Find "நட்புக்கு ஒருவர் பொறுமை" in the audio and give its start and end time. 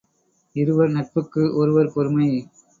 0.89-2.29